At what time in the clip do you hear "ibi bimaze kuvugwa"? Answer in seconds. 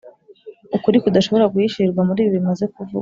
2.23-2.99